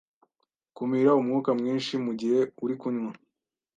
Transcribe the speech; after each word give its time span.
Kumira 0.75 1.11
umwuka 1.21 1.49
mwinshi 1.59 1.93
mu 2.05 2.11
gihe 2.19 2.39
uri 2.63 2.75
kunywa 2.81 3.11